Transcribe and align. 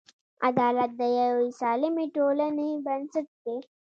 عدالت 0.47 0.91
د 0.99 1.01
یوې 1.19 1.47
سالمې 1.59 2.05
ټولنې 2.15 2.69
بنسټ 2.85 3.27
دی. 3.43 3.57